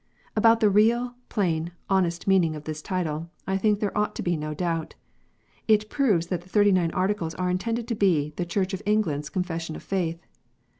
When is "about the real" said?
0.35-1.13